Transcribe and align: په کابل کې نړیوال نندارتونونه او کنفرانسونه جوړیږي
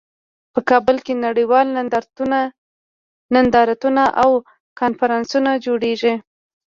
په 0.53 0.59
کابل 0.69 0.97
کې 1.05 1.13
نړیوال 1.25 1.67
نندارتونونه 3.37 4.03
او 4.21 4.31
کنفرانسونه 4.79 5.51
جوړیږي 5.65 6.13